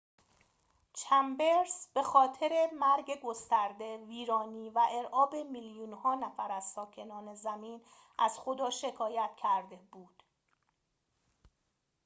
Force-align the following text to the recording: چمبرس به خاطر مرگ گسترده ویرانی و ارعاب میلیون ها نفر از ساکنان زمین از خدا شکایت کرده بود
چمبرس 0.93 1.87
به 1.93 2.03
خاطر 2.03 2.69
مرگ 2.79 3.21
گسترده 3.23 3.97
ویرانی 3.97 4.69
و 4.69 4.79
ارعاب 4.91 5.35
میلیون 5.35 5.93
ها 5.93 6.15
نفر 6.15 6.51
از 6.51 6.63
ساکنان 6.63 7.35
زمین 7.35 7.81
از 8.19 8.39
خدا 8.39 8.69
شکایت 8.69 9.29
کرده 9.37 9.75
بود 9.91 10.23